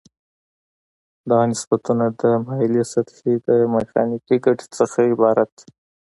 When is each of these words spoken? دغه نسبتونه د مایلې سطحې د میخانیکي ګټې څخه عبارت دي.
دغه 1.29 1.45
نسبتونه 1.51 2.05
د 2.21 2.23
مایلې 2.45 2.83
سطحې 2.93 3.33
د 3.47 3.49
میخانیکي 3.73 4.35
ګټې 4.45 4.67
څخه 4.77 4.99
عبارت 5.13 5.49
دي. 5.59 5.67